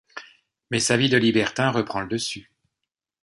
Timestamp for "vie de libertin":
0.97-1.69